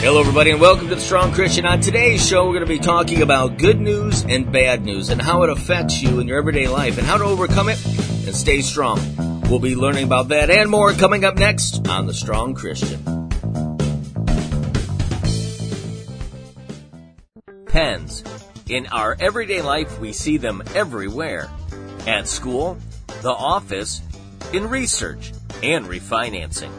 [0.00, 1.66] Hello, everybody, and welcome to the Strong Christian.
[1.66, 5.20] On today's show, we're going to be talking about good news and bad news and
[5.20, 8.60] how it affects you in your everyday life and how to overcome it and stay
[8.62, 9.00] strong.
[9.50, 13.28] We'll be learning about that and more coming up next on the Strong Christian.
[17.66, 18.22] Pens.
[18.68, 21.50] In our everyday life, we see them everywhere.
[22.06, 22.78] At school,
[23.22, 24.00] the office,
[24.52, 26.70] in research, and refinancing.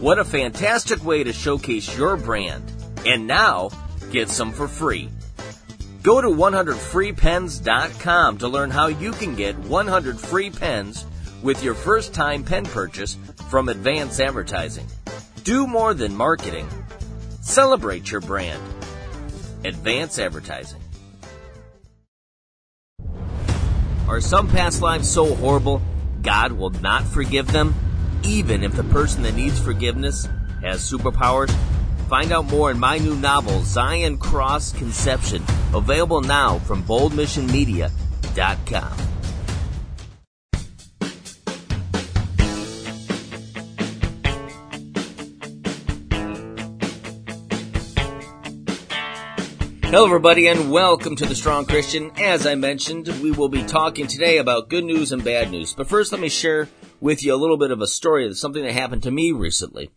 [0.00, 2.72] What a fantastic way to showcase your brand.
[3.04, 3.68] And now,
[4.10, 5.10] get some for free.
[6.02, 11.04] Go to 100freepens.com to learn how you can get 100 free pens
[11.42, 13.18] with your first time pen purchase
[13.50, 14.86] from Advance Advertising.
[15.44, 16.66] Do more than marketing.
[17.42, 18.62] Celebrate your brand.
[19.66, 20.80] Advance Advertising.
[24.08, 25.82] Are some past lives so horrible
[26.22, 27.74] God will not forgive them?
[28.24, 30.28] Even if the person that needs forgiveness
[30.62, 31.54] has superpowers?
[32.08, 35.42] Find out more in my new novel, Zion Cross Conception,
[35.74, 39.10] available now from boldmissionmedia.com.
[49.90, 52.12] Hello, everybody, and welcome to the Strong Christian.
[52.16, 55.74] As I mentioned, we will be talking today about good news and bad news.
[55.74, 56.68] But first, let me share
[57.00, 59.90] with you a little bit of a story of something that happened to me recently.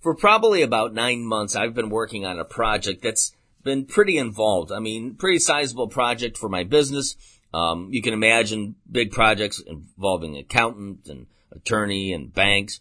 [0.00, 3.32] For probably about nine months, I've been working on a project that's
[3.64, 4.70] been pretty involved.
[4.70, 7.16] I mean, pretty sizable project for my business.
[7.52, 12.80] Um, you can imagine big projects involving accountant and attorney and banks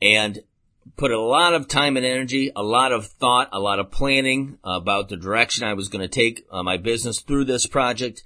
[0.00, 0.40] and
[0.96, 4.58] put a lot of time and energy, a lot of thought, a lot of planning
[4.64, 8.22] about the direction I was going to take uh, my business through this project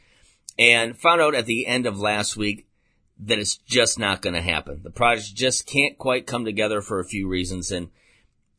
[0.59, 2.66] and found out at the end of last week
[3.19, 4.81] that it's just not going to happen.
[4.83, 7.71] The project just can't quite come together for a few reasons.
[7.71, 7.89] And,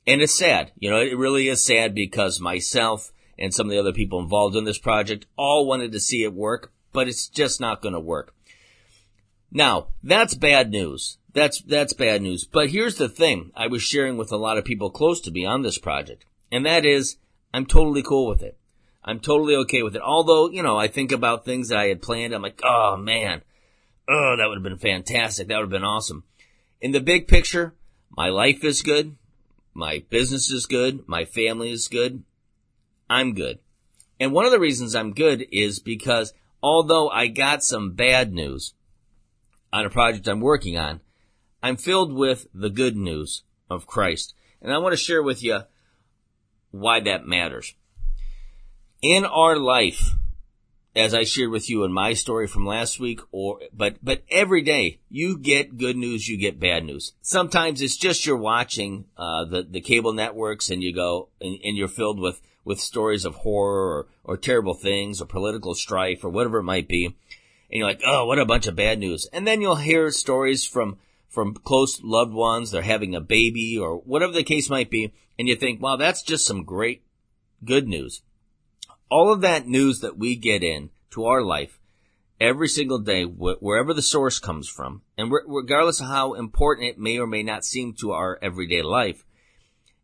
[0.05, 0.71] and it's sad.
[0.77, 4.55] You know, it really is sad because myself and some of the other people involved
[4.55, 7.99] in this project all wanted to see it work, but it's just not going to
[7.99, 8.33] work.
[9.51, 11.17] Now, that's bad news.
[11.33, 12.45] That's, that's bad news.
[12.45, 15.45] But here's the thing I was sharing with a lot of people close to me
[15.45, 16.25] on this project.
[16.51, 17.17] And that is,
[17.53, 18.57] I'm totally cool with it.
[19.03, 20.01] I'm totally okay with it.
[20.01, 22.33] Although, you know, I think about things that I had planned.
[22.33, 23.41] I'm like, oh man,
[24.07, 25.47] Oh, that would have been fantastic.
[25.47, 26.23] That would have been awesome.
[26.79, 27.73] In the big picture,
[28.09, 29.17] my life is good.
[29.73, 31.07] My business is good.
[31.07, 32.23] My family is good.
[33.09, 33.59] I'm good.
[34.19, 38.73] And one of the reasons I'm good is because although I got some bad news
[39.71, 41.01] on a project I'm working on,
[41.61, 44.33] I'm filled with the good news of Christ.
[44.61, 45.61] And I want to share with you
[46.71, 47.73] why that matters.
[49.01, 50.15] In our life,
[50.97, 54.63] as I shared with you in my story from last week, or, but, but every
[54.63, 57.13] day you get good news, you get bad news.
[57.21, 61.77] Sometimes it's just you're watching, uh, the, the cable networks and you go, and, and
[61.77, 66.29] you're filled with, with stories of horror or, or terrible things or political strife or
[66.29, 67.05] whatever it might be.
[67.05, 67.15] And
[67.69, 69.27] you're like, oh, what a bunch of bad news.
[69.31, 70.97] And then you'll hear stories from,
[71.29, 72.71] from close loved ones.
[72.71, 75.13] They're having a baby or whatever the case might be.
[75.37, 77.03] And you think, wow, that's just some great
[77.63, 78.23] good news
[79.09, 81.79] all of that news that we get in to our life
[82.39, 86.87] every single day, wh- wherever the source comes from, and re- regardless of how important
[86.87, 89.25] it may or may not seem to our everyday life,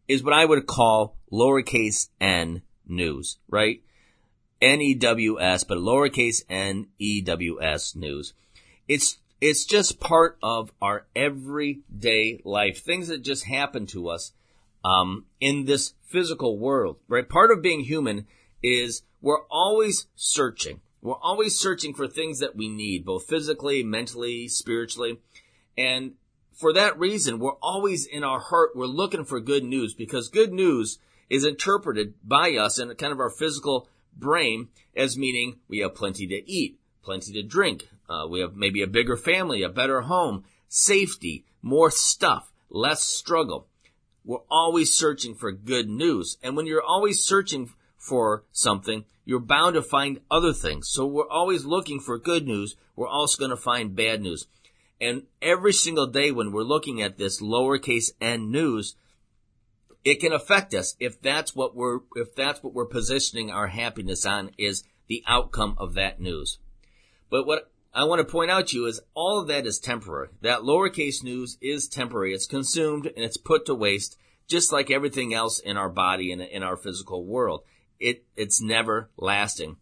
[0.08, 3.82] is what I would call lowercase n news, right?
[4.62, 8.34] N-E-W-S, but lowercase n-E-W-S news.
[8.88, 12.82] It's, it's just part of our everyday life.
[12.82, 14.32] Things that just happen to us,
[14.86, 17.28] um, in this physical world, right?
[17.28, 18.26] Part of being human
[18.64, 20.82] is we're always searching.
[21.02, 25.20] We're always searching for things that we need, both physically, mentally, spiritually.
[25.78, 26.14] And
[26.54, 30.54] for that reason, we're always in our heart, we're looking for good news because good
[30.54, 35.96] news is interpreted by us in kind of our physical brain as meaning we have
[35.96, 40.02] plenty to eat, plenty to drink, uh, we have maybe a bigger family, a better
[40.02, 43.68] home, safety, more stuff, less struggle.
[44.24, 46.38] We're always searching for good news.
[46.42, 47.72] And when you're always searching
[48.04, 50.90] for something, you're bound to find other things.
[50.90, 52.76] So we're always looking for good news.
[52.98, 54.46] We're also going to find bad news.
[55.00, 58.96] And every single day when we're looking at this lowercase n news,
[60.04, 64.26] it can affect us if that's what we're, if that's what we're positioning our happiness
[64.26, 66.60] on is the outcome of that news.
[67.30, 70.28] But what I want to point out to you is all of that is temporary.
[70.42, 72.34] That lowercase news is temporary.
[72.34, 74.18] It's consumed and it's put to waste,
[74.50, 77.64] just like everything else in our body and in our physical world
[78.04, 79.78] it, it's never lasting.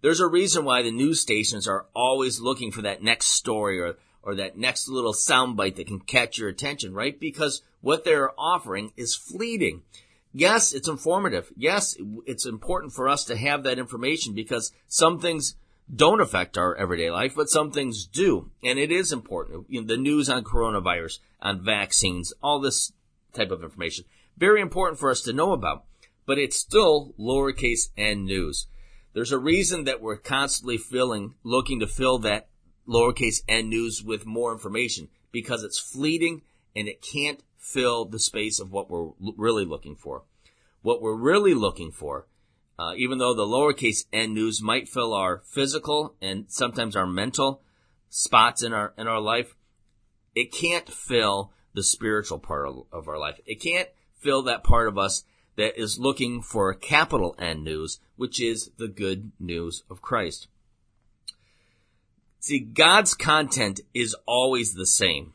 [0.00, 3.96] There's a reason why the news stations are always looking for that next story or,
[4.22, 7.18] or that next little soundbite that can catch your attention, right?
[7.18, 9.82] Because what they're offering is fleeting.
[10.32, 11.52] yes, it's informative.
[11.56, 15.56] Yes, it's important for us to have that information because some things
[15.94, 18.50] don't affect our everyday life, but some things do.
[18.62, 19.66] And it is important.
[19.68, 22.92] You know, the news on coronavirus, on vaccines, all this
[23.32, 24.04] type of information.
[24.36, 25.84] Very important for us to know about,
[26.26, 28.66] but it's still lowercase n news.
[29.12, 32.48] There's a reason that we're constantly filling, looking to fill that
[32.88, 36.42] lowercase n news with more information because it's fleeting
[36.74, 40.24] and it can't fill the space of what we're really looking for.
[40.82, 42.26] What we're really looking for,
[42.78, 47.62] uh, even though the lowercase n news might fill our physical and sometimes our mental
[48.08, 49.54] spots in our in our life,
[50.34, 53.40] it can't fill the spiritual part of, of our life.
[53.46, 53.88] It can't
[54.20, 55.24] fill that part of us
[55.56, 60.48] that is looking for capital N news, which is the good news of Christ.
[62.40, 65.34] See, God's content is always the same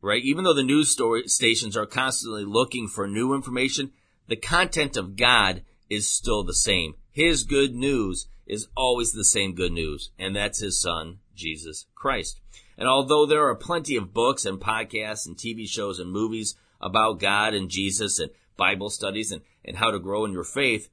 [0.00, 0.22] right?
[0.24, 3.92] Even though the news story stations are constantly looking for new information,
[4.26, 6.94] the content of God is still the same.
[7.10, 12.40] His good news is always the same good news, and that's his son, Jesus Christ.
[12.76, 17.18] And although there are plenty of books and podcasts and TV shows and movies about
[17.18, 20.88] God and Jesus and Bible studies and, and how to grow in your faith,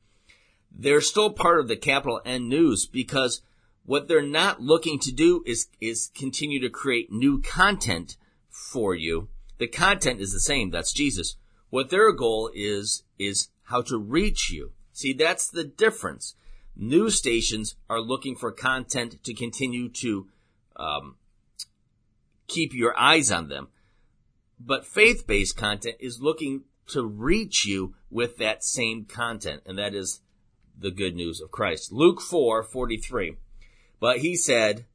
[0.72, 3.42] they're still part of the capital N news because
[3.86, 8.18] what they're not looking to do is, is continue to create new content
[8.50, 9.30] for you.
[9.57, 10.72] The content is the same.
[10.72, 11.38] That's Jesus.
[11.69, 14.72] What their goal is, is how to reach you.
[14.92, 16.36] See, that's the difference.
[16.75, 20.28] News stations are looking for content to continue to
[20.75, 21.16] um,
[22.48, 23.69] keep your eyes on them.
[24.60, 29.93] But faith based content is looking to reach you with that same content, and that
[29.93, 30.21] is
[30.77, 31.91] the good news of Christ.
[31.91, 33.37] Luke 4 43.
[33.99, 34.85] But he said,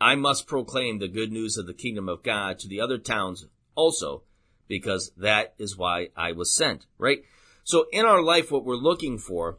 [0.00, 3.46] I must proclaim the good news of the kingdom of God to the other towns
[3.74, 4.22] also,
[4.66, 7.22] because that is why I was sent, right?
[7.64, 9.58] So in our life, what we're looking for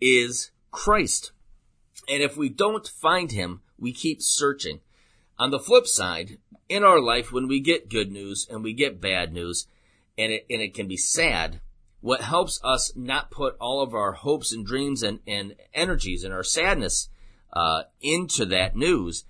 [0.00, 1.32] is Christ.
[2.08, 4.80] And if we don't find him, we keep searching.
[5.38, 6.38] On the flip side,
[6.68, 9.66] in our life, when we get good news and we get bad news,
[10.18, 11.60] and it, and it can be sad,
[12.00, 16.32] what helps us not put all of our hopes and dreams and, and energies and
[16.32, 17.08] our sadness
[17.52, 19.24] uh, into that news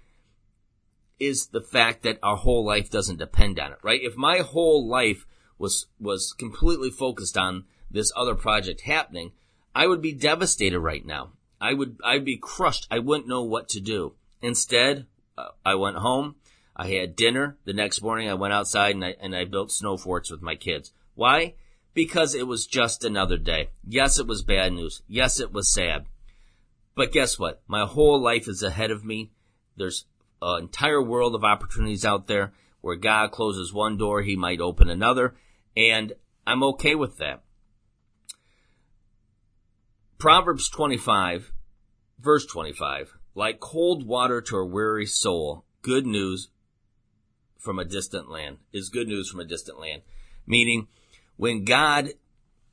[1.19, 4.00] is the fact that our whole life doesn't depend on it, right?
[4.03, 5.27] If my whole life
[5.59, 9.33] was, was completely focused on this other project happening,
[9.75, 11.33] I would be devastated right now.
[11.61, 12.87] I would, I'd be crushed.
[12.91, 14.15] I wouldn't know what to do.
[14.43, 15.06] Instead,
[15.38, 16.37] uh, I went home.
[16.76, 17.56] I had dinner.
[17.64, 20.55] The next morning I went outside and I, and I built snow forts with my
[20.55, 20.93] kids.
[21.14, 21.55] Why?
[21.94, 23.70] Because it was just another day.
[23.88, 25.00] Yes, it was bad news.
[25.08, 26.05] Yes, it was sad.
[26.94, 27.62] But guess what?
[27.67, 29.31] My whole life is ahead of me.
[29.76, 30.05] There's
[30.43, 32.52] an entire world of opportunities out there
[32.82, 35.34] where God closes one door, he might open another,
[35.76, 36.12] and
[36.46, 37.43] I'm okay with that.
[40.19, 41.52] Proverbs 25,
[42.20, 46.49] verse 25, like cold water to a weary soul, good news
[47.58, 50.03] from a distant land is good news from a distant land.
[50.47, 50.88] Meaning,
[51.37, 52.11] when God,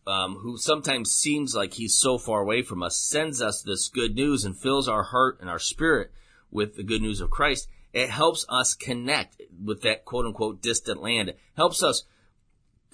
[0.06, 4.15] um, who sometimes seems like he's so far away from us, sends us this good
[4.15, 6.12] news and fills our heart and our spirit
[6.51, 11.01] with the good news of Christ, it helps us connect with that quote unquote distant
[11.01, 11.29] land.
[11.29, 12.03] It helps us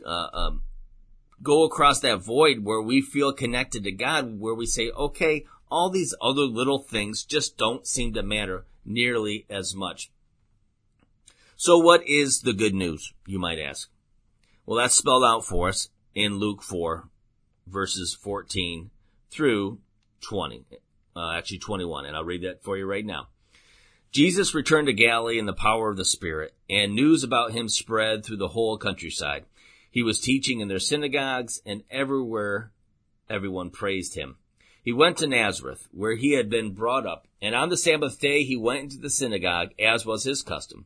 [0.06, 0.64] uh, um,
[1.42, 5.90] go across that void where we feel connected to God, where we say, okay, all
[5.90, 10.12] these other little things just don't seem to matter nearly as much.
[11.62, 13.90] So what is the good news, you might ask?
[14.66, 17.10] Well, that's spelled out for us in Luke 4,
[17.68, 18.92] verses 14
[19.30, 19.80] through
[20.22, 20.64] 20.
[21.18, 23.28] Uh, actually 21, and I'll read that for you right now.
[24.14, 28.24] Jesus returned to Galilee in the power of the Spirit, and news about him spread
[28.24, 29.44] through the whole countryside.
[29.92, 32.72] He was teaching in their synagogues, and everywhere
[33.30, 34.38] everyone praised him.
[34.82, 38.46] He went to Nazareth, where he had been brought up, and on the Sabbath day
[38.46, 40.86] he went into the synagogue, as was his custom.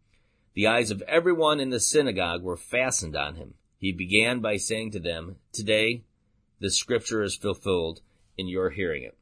[0.53, 3.53] The eyes of everyone in the synagogue were fastened on him.
[3.77, 6.03] He began by saying to them, Today
[6.59, 8.01] the scripture is fulfilled
[8.37, 9.17] in your hearing it.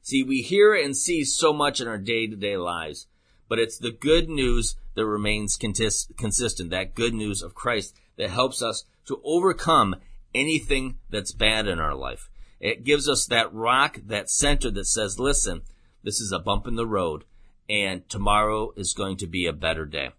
[0.00, 3.06] See, we hear and see so much in our day to day lives,
[3.48, 8.62] but it's the good news that remains consistent, that good news of Christ that helps
[8.62, 9.96] us to overcome
[10.34, 12.30] anything that's bad in our life.
[12.58, 15.62] It gives us that rock, that center that says, listen,
[16.02, 17.24] this is a bump in the road
[17.68, 20.10] and tomorrow is going to be a better day.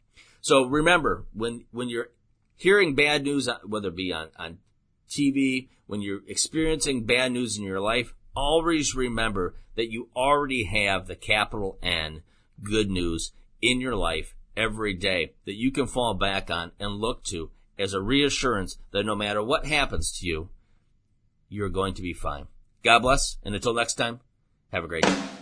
[0.43, 2.09] So remember, when, when you're
[2.57, 4.57] hearing bad news, uh, whether it be on, on
[5.09, 11.07] TV, when you're experiencing bad news in your life, always remember that you already have
[11.07, 12.23] the capital N
[12.61, 13.31] good news
[13.61, 17.93] in your life every day that you can fall back on and look to as
[17.93, 20.49] a reassurance that no matter what happens to you,
[21.47, 22.47] you're going to be fine.
[22.83, 24.19] God bless, and until next time,
[24.73, 25.32] have a great day.